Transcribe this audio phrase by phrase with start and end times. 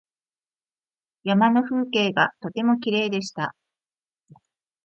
[1.23, 3.53] 山の風景がとてもきれいでした。